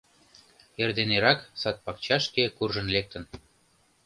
Эрден 0.81 1.09
эрак 1.17 1.39
сад-пакчашке 1.61 2.43
куржын 2.57 2.87
лектын 2.95 3.23